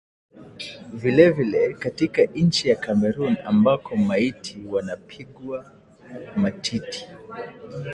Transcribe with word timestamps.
vilevile 0.93 1.73
katika 1.73 2.21
nchi 2.23 2.69
ya 2.69 2.75
Cameroon 2.75 3.37
ambako 3.45 3.95
maiti 3.95 4.59
wanapigwa 4.69 5.71
matiti 6.35 7.07